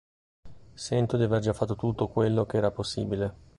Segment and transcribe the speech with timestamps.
[0.73, 3.35] Sento di aver già fatto tutto quello che era possibile".